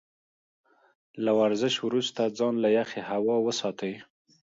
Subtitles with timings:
[1.23, 3.93] له ورزش وروسته ځان له يخې هوا وساتئ.